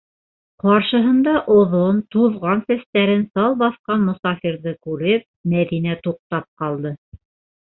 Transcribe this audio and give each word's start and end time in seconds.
Ҡаршыһында 0.61 1.33
оҙон, 1.55 1.99
туҙған 2.15 2.63
сәстәрен 2.73 3.23
сал 3.35 3.59
баҫҡан 3.61 4.09
мосафирҙы 4.09 4.75
күреп, 4.89 5.29
Мәҙинә 5.55 5.99
туҡтап 6.09 6.49
ҡалды. 6.65 6.95